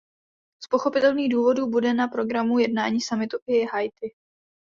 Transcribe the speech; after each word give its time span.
Z 0.63 0.67
pochopitelných 0.67 1.29
důvodů 1.31 1.67
bude 1.67 1.93
na 1.93 2.07
programu 2.07 2.59
jednání 2.59 3.01
summitu 3.01 3.37
i 3.47 3.65
Haiti. 3.65 4.13